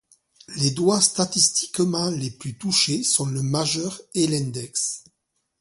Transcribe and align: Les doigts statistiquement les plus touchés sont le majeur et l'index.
Les 0.57 0.71
doigts 0.71 0.99
statistiquement 0.99 2.09
les 2.09 2.31
plus 2.31 2.57
touchés 2.57 3.03
sont 3.03 3.27
le 3.27 3.43
majeur 3.43 4.01
et 4.15 4.25
l'index. 4.25 5.03